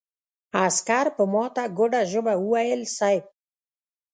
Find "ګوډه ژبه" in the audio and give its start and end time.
1.77-2.33